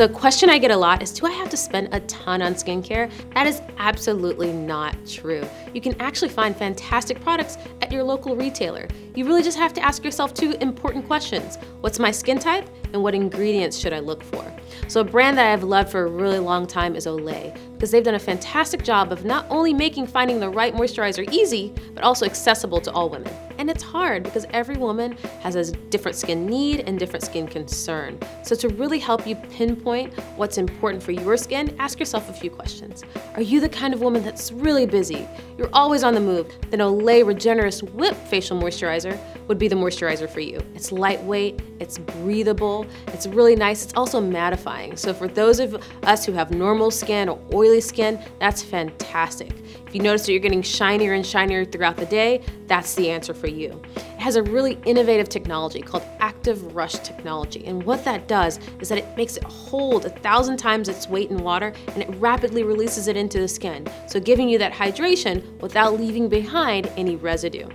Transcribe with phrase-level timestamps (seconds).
[0.00, 2.40] So, a question I get a lot is Do I have to spend a ton
[2.40, 3.12] on skincare?
[3.34, 5.46] That is absolutely not true.
[5.74, 7.58] You can actually find fantastic products
[7.92, 8.88] your local retailer.
[9.14, 12.68] You really just have to ask yourself two important questions What's my skin type?
[12.92, 14.44] And what ingredients should I look for?
[14.88, 18.04] So, a brand that I've loved for a really long time is Olay because they've
[18.04, 22.26] done a fantastic job of not only making finding the right moisturizer easy, but also
[22.26, 23.32] accessible to all women.
[23.58, 28.18] And it's hard because every woman has a different skin need and different skin concern.
[28.42, 32.50] So, to really help you pinpoint what's important for your skin, ask yourself a few
[32.50, 33.04] questions.
[33.34, 35.26] Are you the kind of woman that's really busy?
[35.56, 36.50] You're always on the move?
[36.70, 40.60] Then Olay Regenerist Whip Facial Moisturizer would be the moisturizer for you.
[40.74, 44.98] It's lightweight, it's breathable, it's really nice, it's also mattifying.
[44.98, 49.52] So, for those of us who have normal skin or oily skin, that's fantastic.
[49.86, 53.34] If you notice that you're getting shinier and shinier throughout the day, that's the answer
[53.34, 53.82] for you.
[54.20, 57.64] It has a really innovative technology called Active Rush technology.
[57.64, 61.30] And what that does is that it makes it hold a thousand times its weight
[61.30, 63.86] in water and it rapidly releases it into the skin.
[64.06, 67.66] So, giving you that hydration without leaving behind any residue.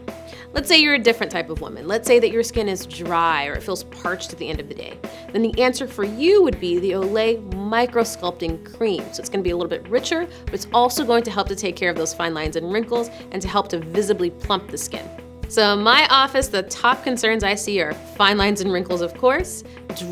[0.53, 1.87] Let's say you're a different type of woman.
[1.87, 4.69] Let's say that your skin is dry or it feels parched at the end of
[4.69, 4.99] the day.
[5.33, 9.01] Then the answer for you would be the Olay Micro Sculpting Cream.
[9.13, 11.47] So it's going to be a little bit richer, but it's also going to help
[11.47, 14.69] to take care of those fine lines and wrinkles and to help to visibly plump
[14.69, 15.09] the skin.
[15.47, 19.13] So, in my office, the top concerns I see are fine lines and wrinkles, of
[19.15, 19.63] course,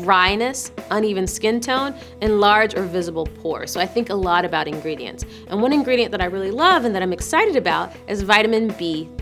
[0.02, 3.72] dryness, uneven skin tone, and large or visible pores.
[3.72, 5.24] So, I think a lot about ingredients.
[5.48, 8.68] And one ingredient that I really love and that I'm excited about is vitamin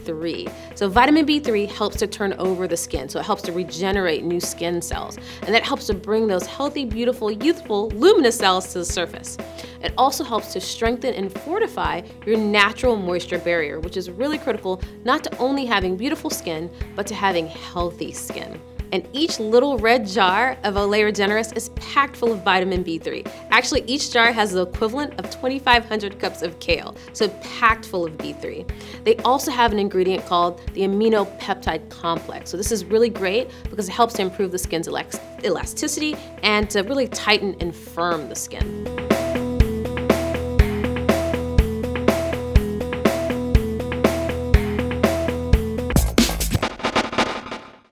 [0.04, 0.52] B3.
[0.74, 4.40] So, vitamin B3 helps to turn over the skin, so it helps to regenerate new
[4.40, 5.18] skin cells.
[5.42, 9.36] And that helps to bring those healthy, beautiful, youthful, luminous cells to the surface.
[9.82, 14.80] It also helps to strengthen and fortify your natural moisture barrier, which is really critical
[15.04, 18.60] not to only having beautiful skin, but to having healthy skin.
[18.92, 23.26] And each little red jar of Olay Regenerist is packed full of vitamin B3.
[23.50, 28.12] Actually, each jar has the equivalent of 2,500 cups of kale, so packed full of
[28.18, 28.70] B3.
[29.04, 32.50] They also have an ingredient called the amino peptide complex.
[32.50, 36.82] So, this is really great because it helps to improve the skin's elasticity and to
[36.82, 39.11] really tighten and firm the skin.